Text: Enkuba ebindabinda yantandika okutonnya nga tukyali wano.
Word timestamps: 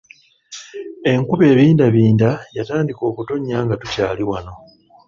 Enkuba 1.11 1.43
ebindabinda 1.53 2.29
yantandika 2.55 3.01
okutonnya 3.09 3.57
nga 3.63 3.75
tukyali 3.81 4.23
wano. 4.29 4.53